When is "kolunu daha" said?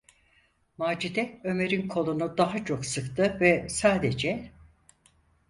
1.87-2.65